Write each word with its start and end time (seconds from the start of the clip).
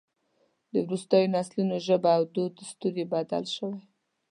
د 0.73 0.75
وروستیو 0.85 1.31
نسلونو 1.35 1.75
ژبه 1.87 2.11
او 2.17 2.23
دود 2.33 2.51
دستور 2.59 2.93
یې 2.99 3.05
بدل 3.13 3.43
شوی. 3.55 3.81